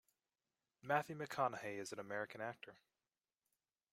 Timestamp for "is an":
1.77-1.99